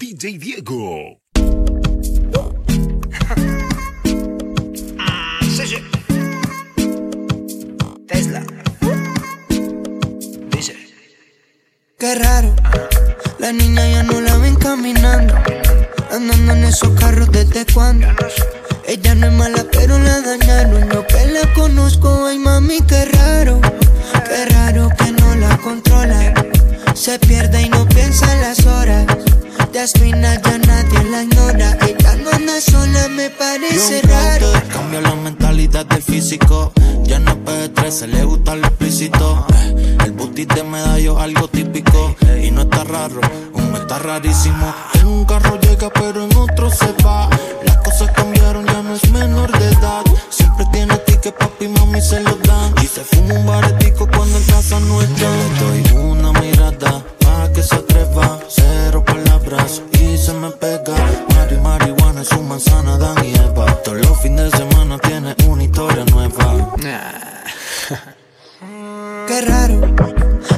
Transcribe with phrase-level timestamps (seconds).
[0.00, 1.20] DJ Diego.
[8.08, 8.42] Tesla.
[10.50, 10.74] Dice.
[11.98, 12.56] Qué raro,
[13.38, 15.34] la niña ya no la ven caminando.
[16.10, 18.06] Andando en esos carros desde cuando.
[18.86, 20.88] Ella no es mala, pero la dañaron.
[20.88, 23.60] Yo que la conozco, ay mami, qué raro.
[24.26, 26.32] Qué raro que no la controla.
[26.94, 29.06] Se pierde y no piensa en las horas.
[29.72, 31.76] Jasmina ya nadie la ignora.
[31.86, 34.52] Ella no anda sola, me parece raro.
[34.72, 36.72] Cambia la mentalidad del físico.
[37.04, 39.46] Ya no es P3, se le gusta lo explícito.
[39.54, 42.14] Eh, El booty de medallo, algo típico.
[42.42, 43.20] Y no está raro,
[43.54, 44.74] un está rarísimo.
[44.94, 47.28] En un carro llega, pero en otro se va.
[47.64, 50.02] Las cosas cambiaron, ya no es menor de edad.
[50.30, 52.74] Siempre tiene ticket, papi y mami se lo dan.
[52.82, 55.28] Y se fuma un baretico cuando en casa no está.
[55.30, 58.38] Le doy una mirada pa' que se atreva.
[58.48, 59.29] Cero palabras
[59.92, 60.94] y se me pega.
[61.34, 63.66] Mari, marihuana su manzana, Dan y Eva.
[63.82, 66.74] Todos los fines de semana tiene una historia nueva.
[69.26, 69.80] Qué raro,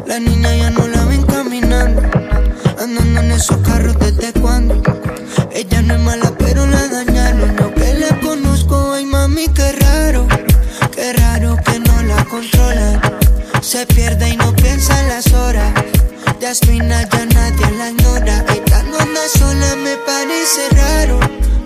[0.06, 2.02] la niña ya no la ven caminando.
[2.78, 4.82] Andando en esos carros desde cuando.
[5.52, 7.56] Ella no es mala, pero la dañaron.
[7.56, 10.26] Yo que la conozco, ay mami, qué raro.
[10.94, 13.00] Qué raro que no la controlan.
[13.62, 15.72] Se pierde y no piensa en las horas.
[16.42, 18.01] Jasmina ya nadie la
[19.28, 21.20] sola, me parece raro.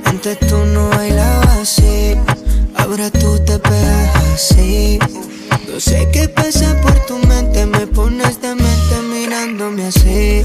[0.05, 2.15] Antes tú no bailabas así.
[2.77, 4.99] Ahora tú te pegas así.
[5.69, 10.43] No sé qué pasa por tu mente, me pones de mente mirándome así.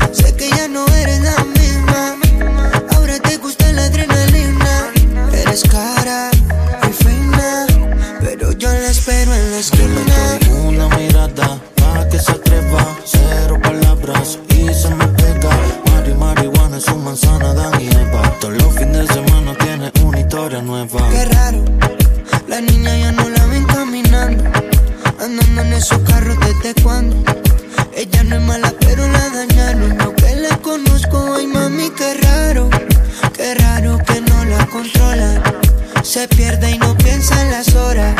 [36.22, 38.16] Se pierde y no piensa en las horas.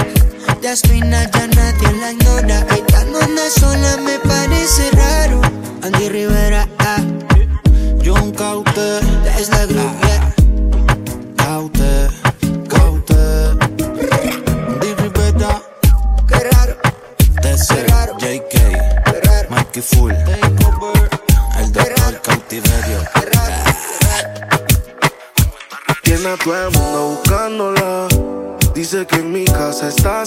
[0.63, 2.66] Jasmina ya nadie la ignora.
[2.75, 4.89] Ella no anda sola, me parece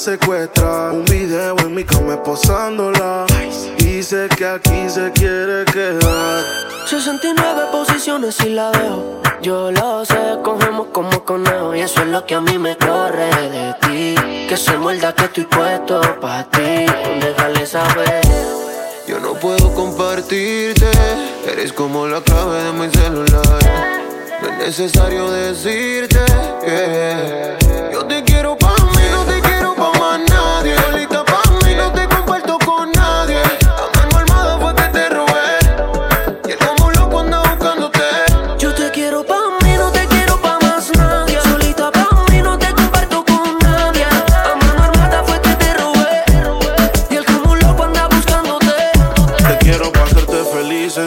[0.05, 0.93] secuestrada.
[0.93, 3.25] Un video en mi cama posándola.
[3.79, 6.45] Dice que aquí se quiere quedar.
[6.87, 9.23] 69 posiciones y la dejo.
[9.41, 11.75] Yo lo sé, cogemos como conejo.
[11.75, 14.15] Y eso es lo que a mí me corre de ti.
[14.47, 16.85] Que se muerda que estoy puesto pa' ti.
[17.23, 18.21] Déjale saber.
[19.07, 20.91] Yo no puedo compartirte,
[21.51, 24.03] eres como la clave de mi celular.
[24.43, 26.21] No es necesario decirte
[26.63, 28.84] que yo te quiero pa'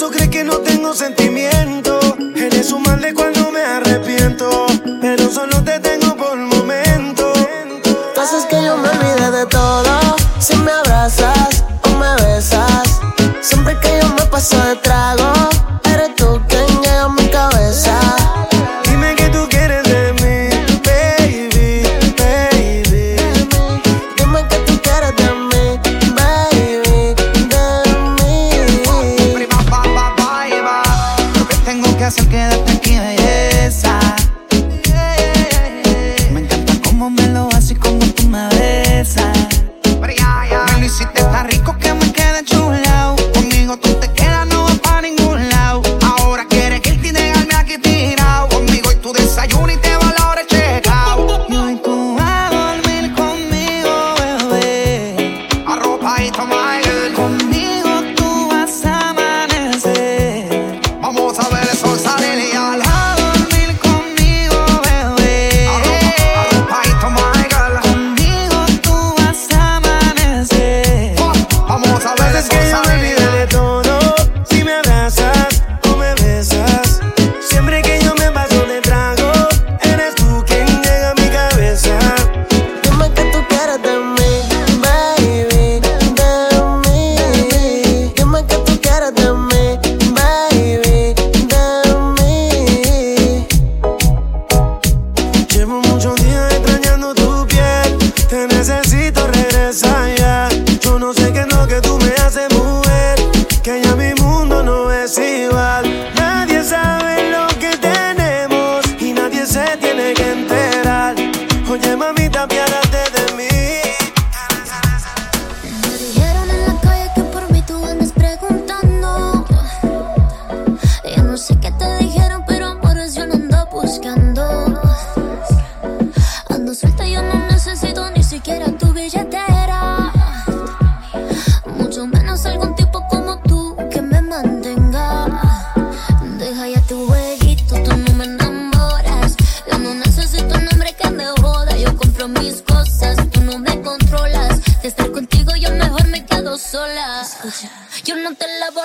[0.00, 0.59] ¿Acaso crees que no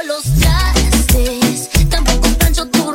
[0.03, 2.91] los trastes, tampoco plancho tu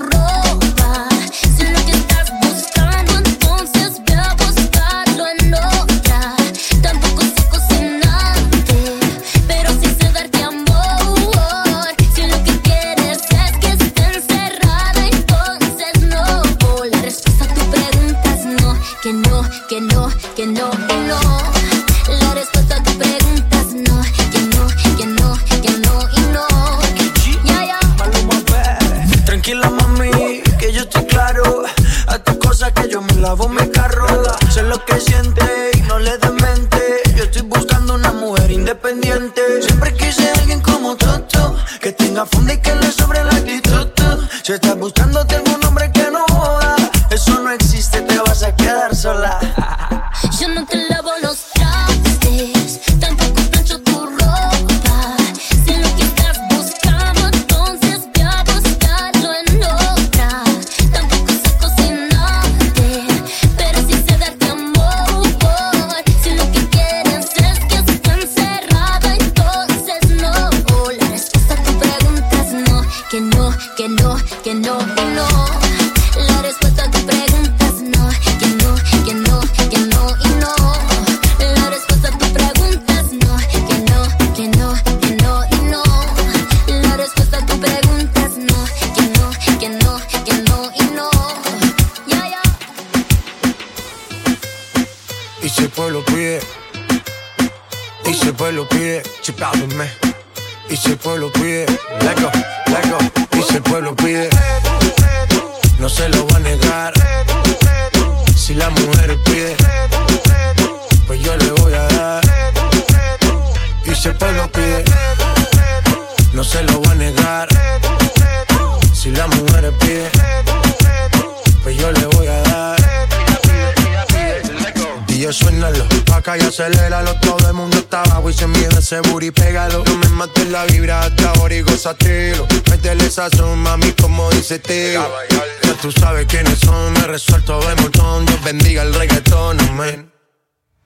[134.51, 138.27] Ya tú sabes quiénes son, me resuelto de montón.
[138.27, 140.13] Dios bendiga el reggaetón, amén.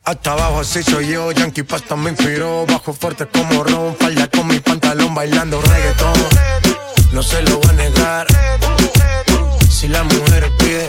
[0.05, 2.67] Hasta abajo así soy yo, Yankee Pasta me inspiró.
[2.67, 6.13] Bajo fuerte como Ron, falda con mi pantalón bailando reggaetón.
[7.13, 8.27] No se lo voy a negar.
[9.71, 10.89] Si la mujer pide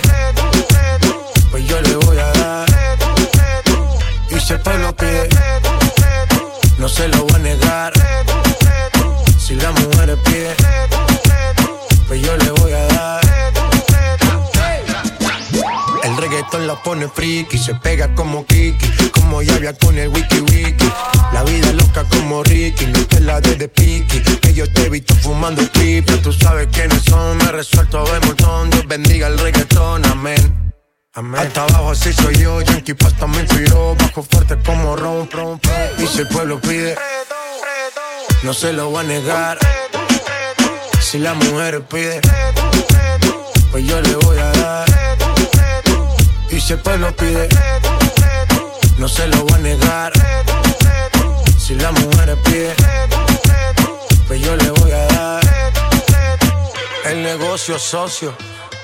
[1.51, 2.67] Pues yo le voy a dar.
[4.31, 5.29] Y si el pueblo pide
[6.77, 7.93] No se lo voy a negar.
[9.39, 11.04] Si la mujer pide
[16.59, 20.89] la pone friki, se pega como Kiki, como Yavia con el wiki wiki.
[21.33, 24.21] La vida loca como Ricky, no te la de de piqui.
[24.39, 28.69] Que yo te he visto fumando triple, tú sabes quiénes son, me resuelto de montón.
[28.69, 30.73] Dios bendiga el reggaetón, amén.
[31.13, 31.41] Amén.
[31.41, 35.61] Hasta abajo así soy yo, Yankee Pasta me inspiró, bajo fuerte como ron, ron,
[35.97, 36.95] Y si el pueblo pide,
[38.43, 39.57] no se lo va a negar.
[40.99, 42.19] Si la mujer pide,
[43.71, 44.84] pues yo le voy a dar.
[46.49, 47.49] Y si el pueblo pide,
[48.97, 50.13] no se lo voy a negar.
[51.57, 52.75] Si la mujer pide,
[54.27, 55.43] pues yo le voy a dar.
[57.05, 58.35] El negocio socio.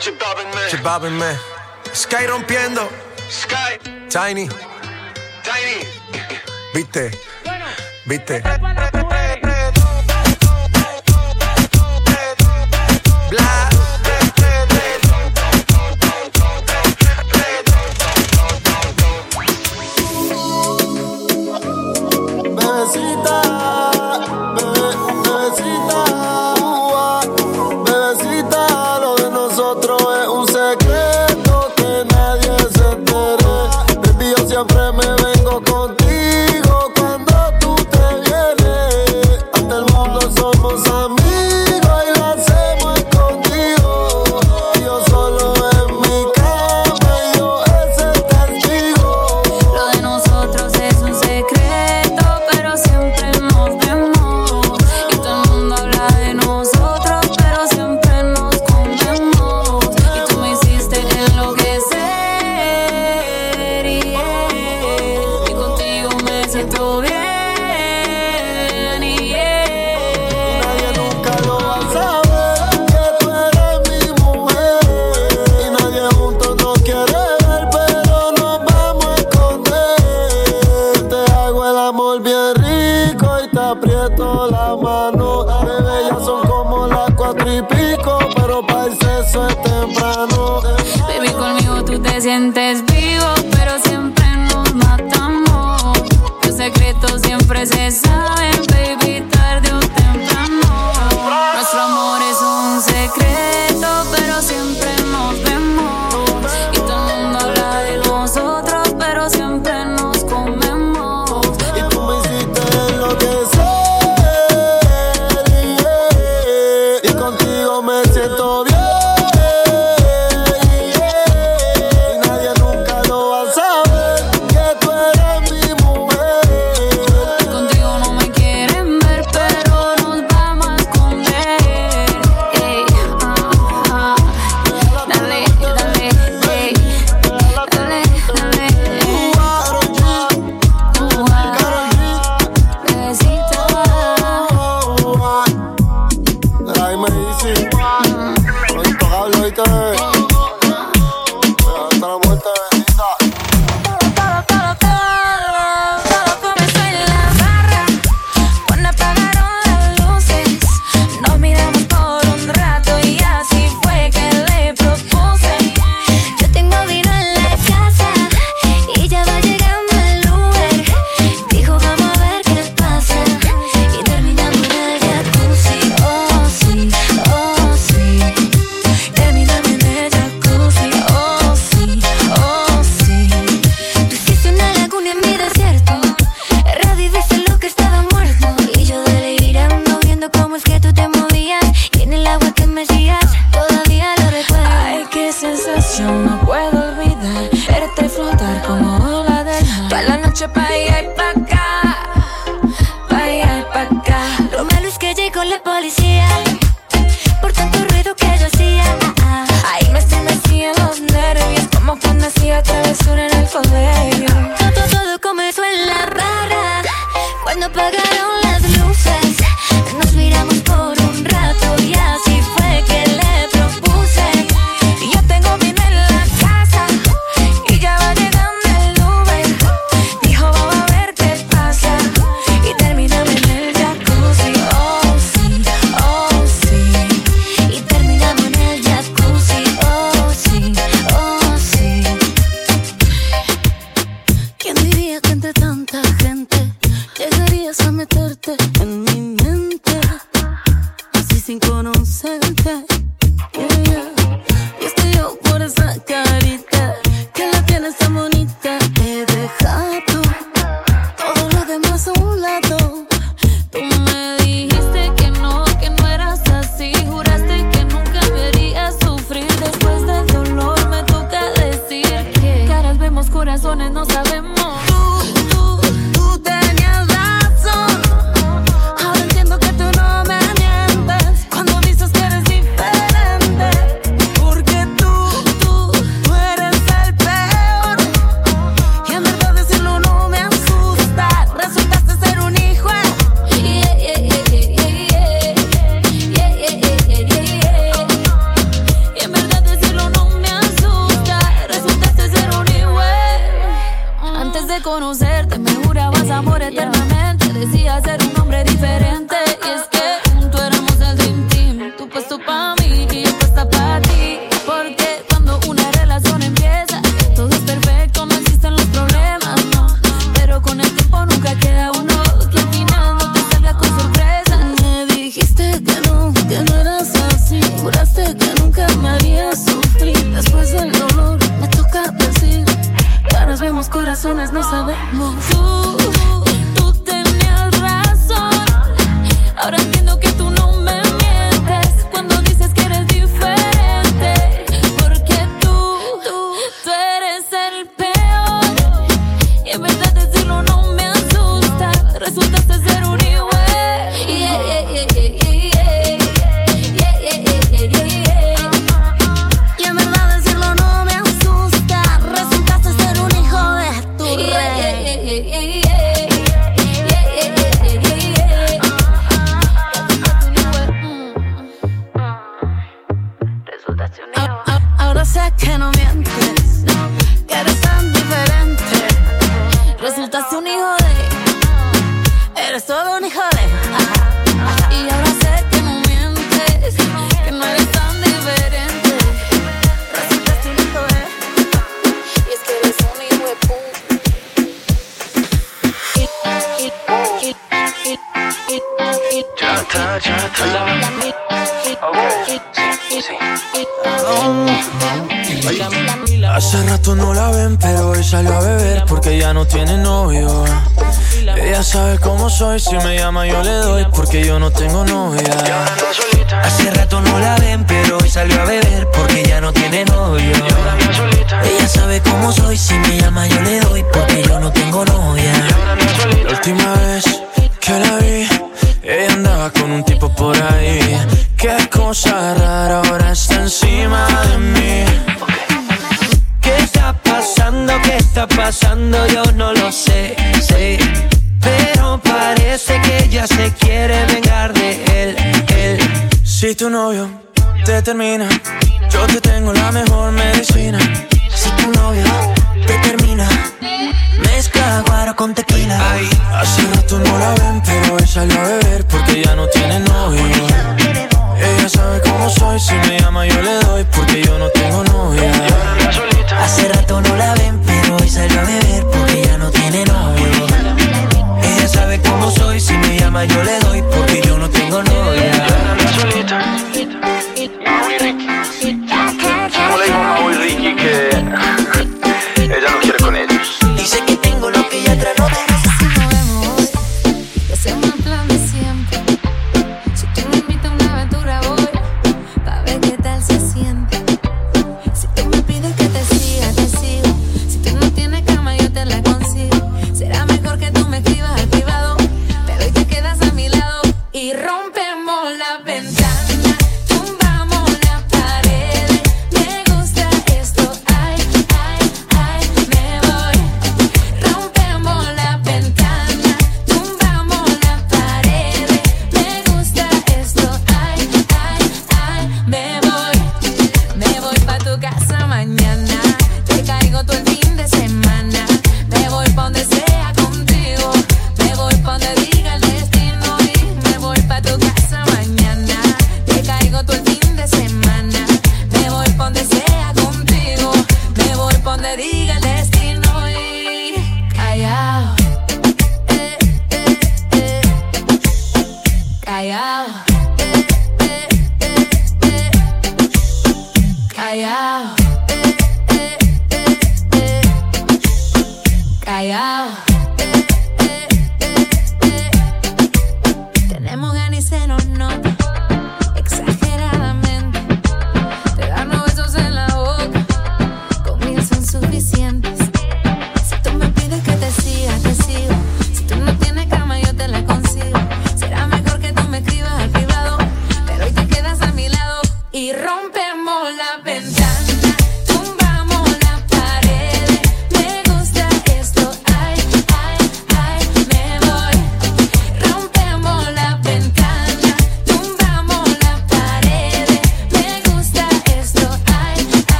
[0.00, 0.20] Chip
[1.10, 1.38] me.
[1.94, 2.88] Sky rompiendo.
[3.30, 3.78] Sky.
[4.08, 4.48] Tiny.
[5.44, 5.86] Tiny.
[6.74, 7.10] Viste.
[8.06, 8.42] Viste.
[13.30, 13.59] Bla.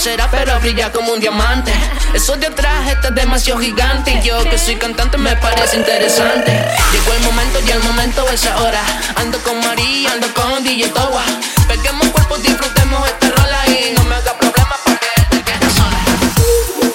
[0.00, 1.72] Será, pero brilla como un diamante.
[2.14, 4.12] Eso de atrás está demasiado gigante.
[4.12, 6.52] Y yo que soy cantante me parece interesante.
[6.92, 8.80] Llegó el momento y el momento es ahora.
[9.16, 11.22] Ando con María, ando con DJ Towa.
[11.68, 15.98] Peguemos cuerpos, disfrutemos esta rola y no me haga problema porque te quedas sola.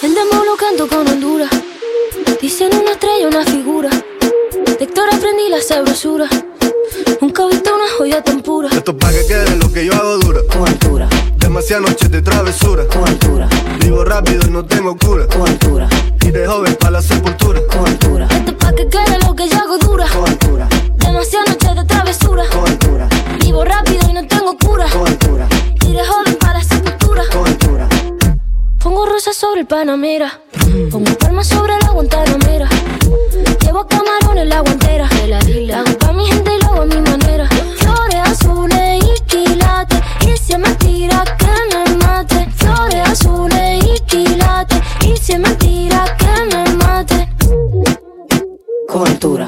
[0.02, 1.52] El demo lo canto con Honduras.
[2.42, 3.90] Dicen una estrella, una figura.
[3.90, 6.28] De Héctor aprendí la sabrosura.
[7.22, 8.70] Nunca he visto una joya tan pura.
[8.72, 10.25] Esto es pa' que quede lo que yo hago.
[11.66, 12.86] Demasiadas noches de travesura.
[12.86, 13.50] Con altura.
[13.80, 15.26] Vivo rápido y no tengo cura.
[15.26, 15.90] Con altura.
[16.22, 17.60] Y de joven pa' la sepultura.
[17.66, 18.28] Con altura.
[18.30, 20.06] Esto es pa' que quede lo que yo hago dura.
[20.10, 20.68] Con altura.
[20.98, 22.44] Demasiadas noches de travesura.
[22.52, 23.10] Con altura.
[23.40, 24.86] Vivo rápido y no tengo cura.
[24.92, 25.48] Con altura.
[25.82, 27.24] Y de joven para la sepultura.
[27.34, 27.90] Con altura.
[28.78, 30.40] Pongo rosas sobre el Panamera.
[30.92, 32.70] Pongo palmas sobre la guantanamera.
[33.62, 35.08] Llevo camarón en la guantera.
[35.08, 37.50] Hago pa' mi gente y lo hago a mi manera.
[37.50, 40.00] Flores azules y quilates.
[40.26, 42.48] Y si es mentira que me mate.
[42.56, 44.80] Flores azules y quilates.
[45.02, 47.30] Y si es mentira que me mate.
[48.88, 49.48] Con altura.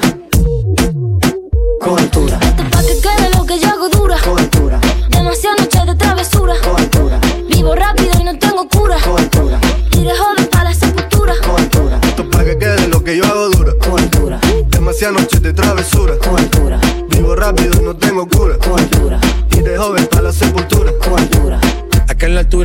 [1.82, 2.40] Con altura.
[2.42, 4.18] Esto es pa' que quede lo que yo hago dura.
[4.24, 4.80] Con altura.
[5.10, 6.54] Demasiadas noches de travesura.
[6.64, 7.20] Con altura.
[7.50, 8.98] Vivo rápido y no tengo cura.
[9.04, 9.60] Con altura.
[9.94, 11.34] Y de joven para la sepultura.
[11.46, 12.00] Con altura.
[12.04, 13.74] Esto es pa' que quede lo que yo hago dura.
[13.80, 14.40] Con altura.
[14.70, 16.18] Demasiadas noches de travesura.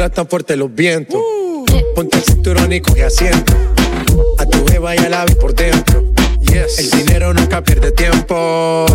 [0.03, 1.21] Altura están fuertes los vientos.
[1.95, 3.53] Ponte el cinturón y coge asiento.
[4.39, 6.03] A tu jeva y a la vi por dentro.
[6.41, 6.79] Yes.
[6.79, 8.87] El dinero nunca pierde tiempo.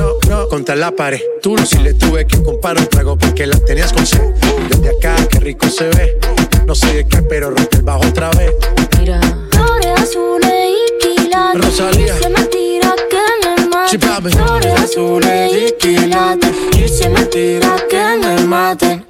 [0.50, 1.22] Contra la pared.
[1.42, 4.22] Tú no si le tuve que comprar un trago porque la tenías con sed.
[4.70, 6.20] Desde acá, qué rico se ve.
[6.66, 8.52] No sé de qué, pero rompe el bajo otra vez.
[9.00, 9.22] Mira.
[9.52, 11.62] Flores azules y quilates.
[11.62, 12.16] Rosalía.
[12.16, 14.30] Y si es mentira que me mate.
[14.30, 16.52] Flores azules y quilates.
[16.74, 19.04] Y si es mentira que me mate.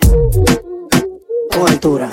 [1.57, 2.07] Con altura.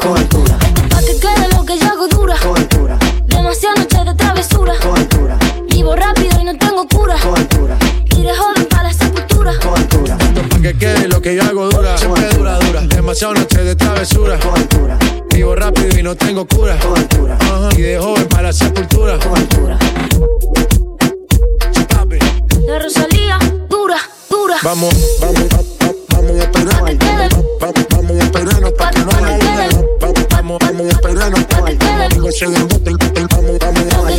[0.00, 0.58] Con altura.
[0.88, 2.36] Pa' que quede lo que yo hago dura.
[2.40, 2.96] Con altura.
[3.26, 4.74] Demasiadas noches de travesura.
[4.80, 5.38] Con altura.
[5.68, 7.16] Vivo rápido y no tengo cura.
[7.20, 7.76] Con altura.
[8.04, 9.52] Y de joven para la sepultura.
[9.60, 10.16] Con altura.
[10.20, 11.98] Esto es pa' que quede lo que yo hago dura.
[11.98, 12.82] Siempre dura, dura.
[12.82, 14.38] Demasiado noche de travesura.
[14.38, 14.96] Con altura.
[15.30, 16.78] Vivo rápido y no tengo cura.
[16.78, 17.36] Con altura.
[17.40, 17.68] Ajá.
[17.76, 19.18] Y de joven para la sepultura.
[19.18, 19.76] Con altura.
[21.72, 22.18] Sí, papi.
[22.64, 23.98] La Rosalía, dura,
[24.30, 24.56] dura.
[24.62, 25.75] Vamos, vamos, vamos,
[26.26, 26.84] vamos a esperar.
[26.98, 27.28] quede.
[27.60, 29.68] Vamos, vamos a esperarnos pa' que no haya.
[30.00, 32.90] Vamos, vamos, a esperarnos pa' que el bote,
[33.30, 34.12] vamos, vamos, vamos, a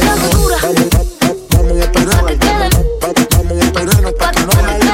[1.84, 2.22] esperar.
[2.22, 2.70] Pa' que quede.
[3.02, 4.87] Vamos, vamos a esperarnos pa' que no haya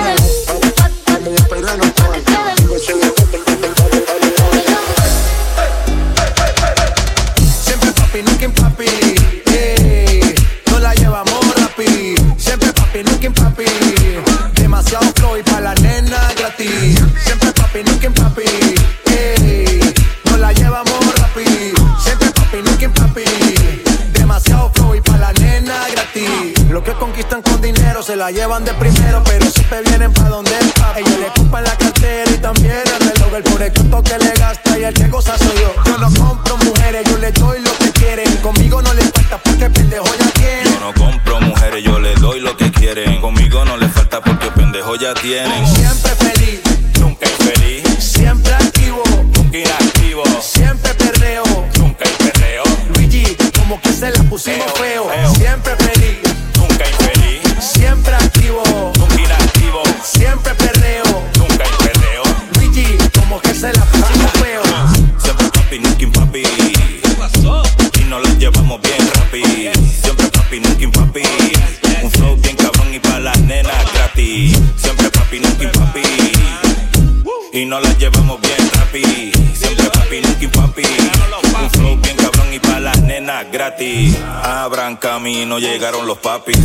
[83.52, 84.18] gratis.
[84.44, 86.58] Abran camino, llegaron los papis.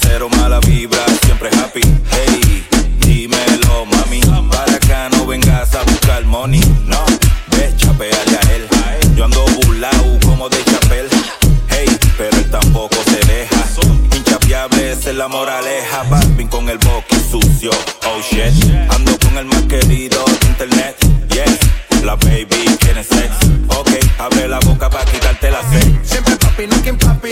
[0.00, 1.80] Cero mala vibra, siempre happy.
[2.10, 2.66] Hey,
[2.98, 4.20] dímelo, mami.
[4.50, 6.60] Para acá no vengas a buscar money.
[6.86, 7.04] No,
[7.56, 8.68] ve, chapeale a él.
[9.16, 11.08] Yo ando burlao como de chapel.
[11.68, 13.64] Hey, pero él tampoco se deja.
[14.16, 16.02] Inchapeable, es la moraleja.
[16.04, 17.70] Barbie con el boqui sucio.
[18.06, 18.52] Oh shit,
[18.90, 20.96] ando con el más querido de internet.
[21.28, 21.58] Yes,
[22.02, 23.46] la baby tiene sexo.
[23.68, 25.86] Ok, abre la boca para quitarte la sed.
[26.02, 27.30] Siempre papi, no quien papi.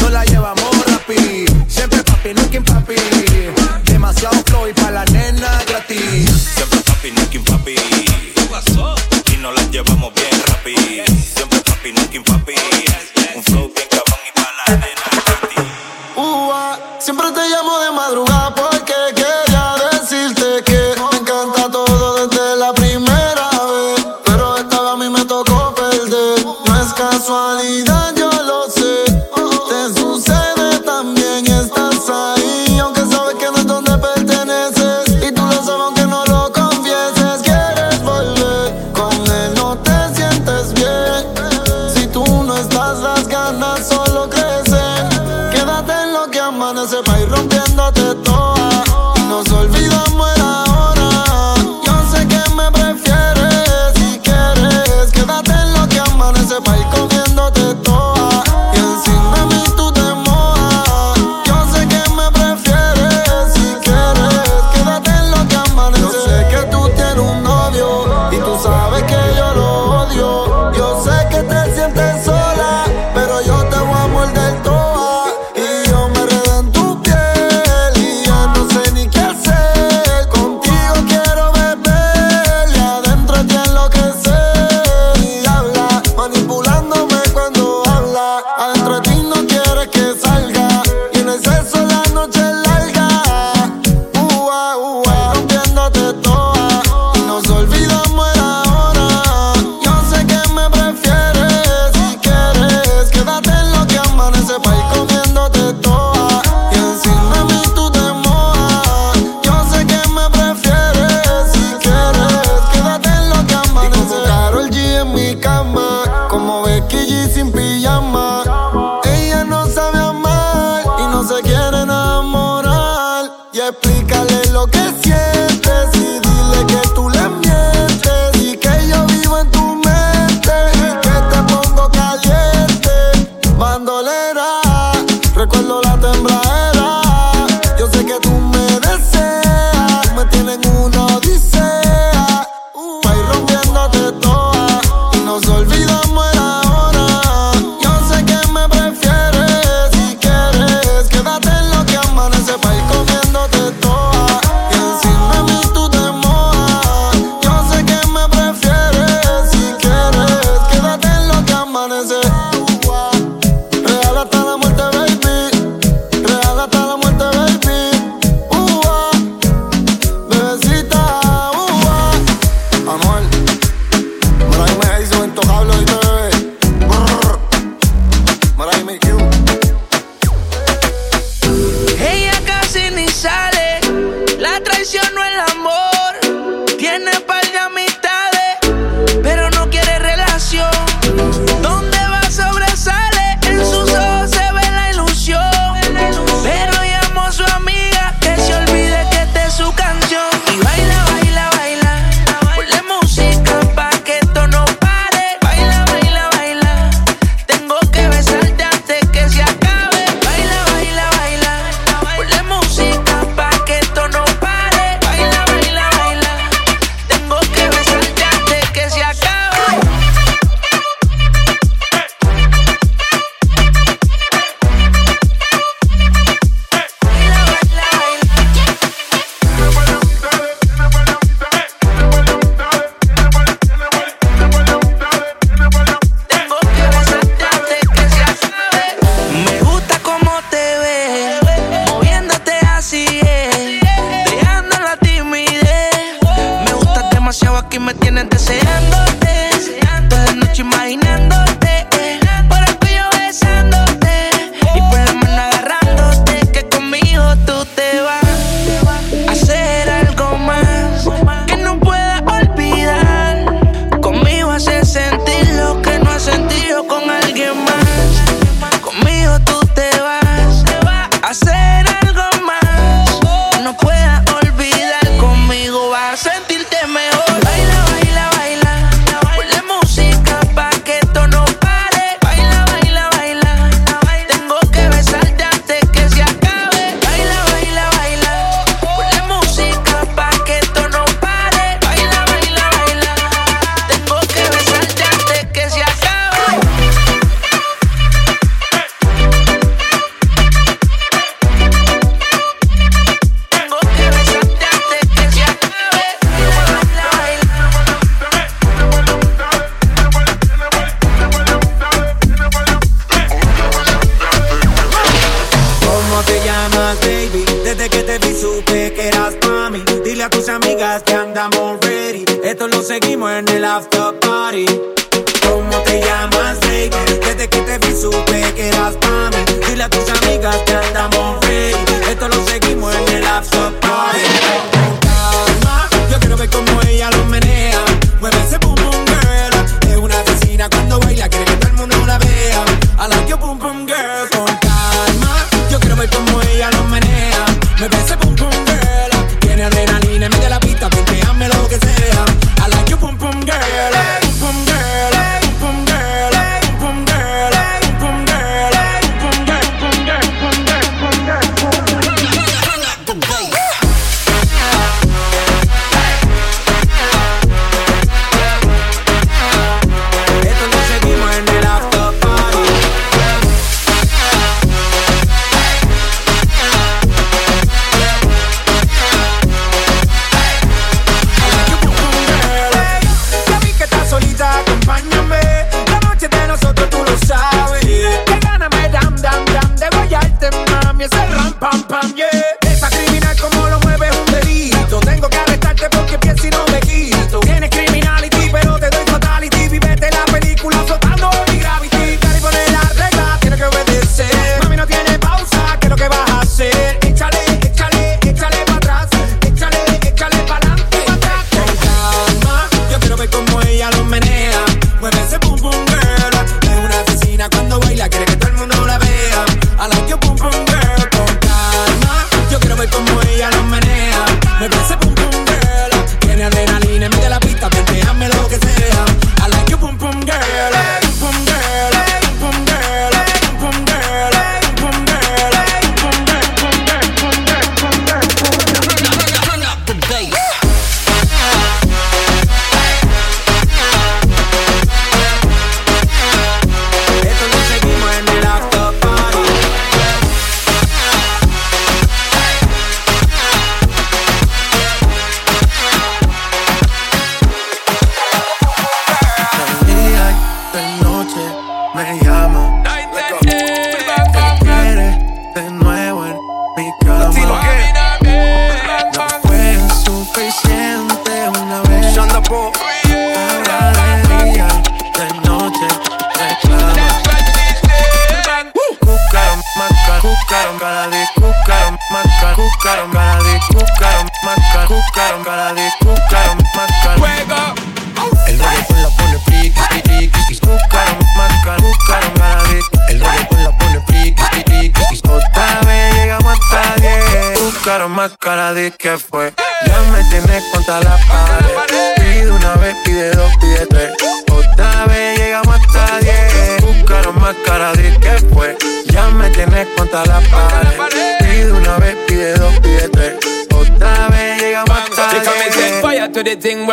[0.00, 1.44] No la llevamos rapi.
[1.68, 2.94] Siempre papi, no quien papi.
[3.84, 6.30] Demasiado flow y pa' la nena gratis.
[6.54, 7.74] Siempre papi, no quien papi.
[9.32, 10.74] Y no la llevamos bien rapi.
[11.34, 12.54] Siempre papi, no quien papi.
[13.34, 15.64] Un flow bien cabrón y pa' la nena gratis.
[16.16, 16.52] Uh,
[16.98, 18.77] siempre te llamo de madrugada por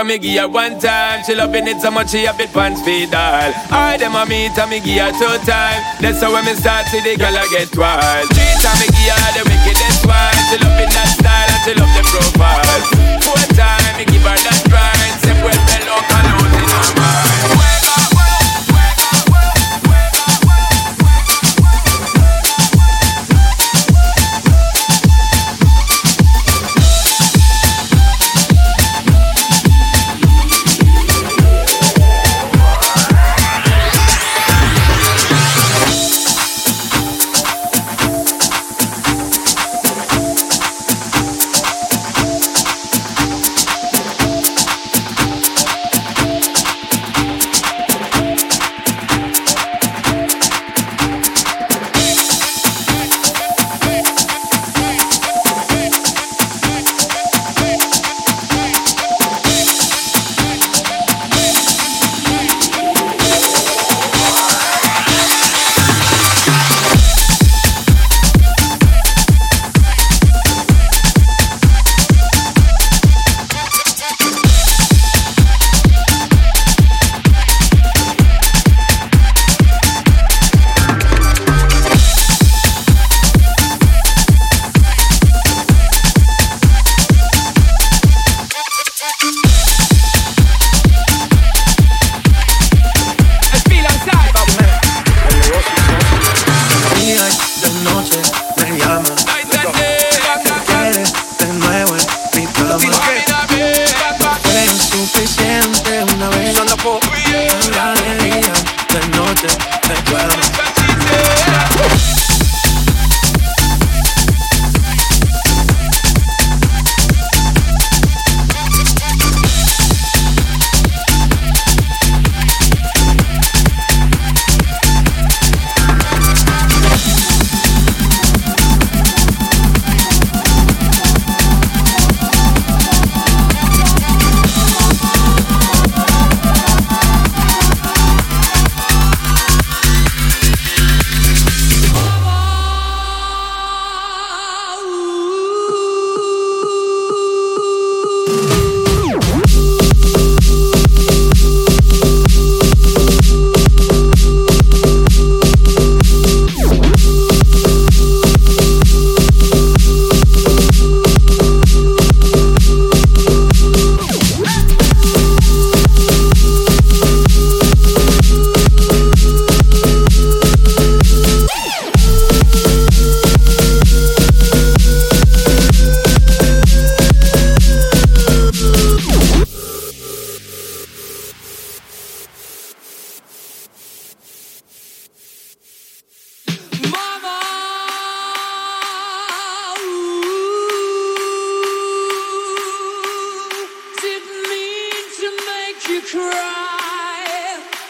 [0.05, 1.23] me give her one time.
[1.25, 3.51] She loving it so much she have it pants feed all.
[3.73, 5.81] I them a meet and me give her two time.
[6.01, 8.29] That's how when me start see the girl I get wild.
[8.29, 10.37] Three time me give her the wickedest one.
[10.53, 12.81] She loving that style and she love the profile.
[13.25, 15.13] Four time me give her that grind.
[15.25, 15.64] Same well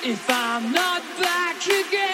[0.05, 2.04] if I'm not back again.